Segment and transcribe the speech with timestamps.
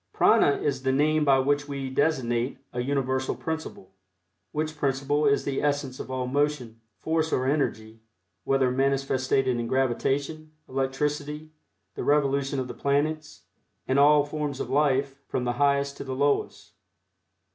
[0.13, 3.91] Prana is the name by which we designate a universal principle,
[4.51, 7.99] which principle is the essence of all motion, force or energy,
[8.43, 11.51] whether manifested in gravitation, electricity,
[11.93, 13.43] the revolution of the planets,
[13.87, 16.71] and all forms of life, from the highest to the lowest.